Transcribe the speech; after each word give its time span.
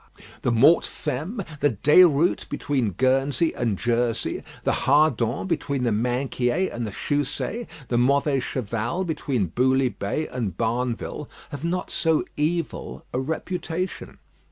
_"the 0.41 0.51
Mortes 0.51 0.87
Femmes, 0.89 1.43
the 1.59 1.69
Déroute 1.69 2.49
between 2.49 2.93
Guernsey 2.93 3.53
and 3.53 3.77
Jersey, 3.77 4.41
the 4.63 4.87
Hardent 4.89 5.47
between 5.47 5.83
the 5.83 5.91
Minquiers 5.91 6.71
and 6.71 6.87
Chousey, 6.91 7.67
the 7.87 7.99
Mauvais 7.99 8.39
Cheval 8.39 9.03
between 9.03 9.49
Bouley 9.53 9.89
Bay 9.89 10.27
and 10.29 10.57
Barneville, 10.57 11.29
have 11.51 11.63
not 11.63 11.91
so 11.91 12.25
evil 12.35 13.05
a 13.13 13.19
reputation. 13.19 14.17